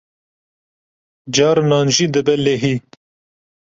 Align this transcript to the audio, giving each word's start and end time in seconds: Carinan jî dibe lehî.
Carinan 1.35 1.87
jî 1.95 2.05
dibe 2.13 2.35
lehî. 2.45 2.75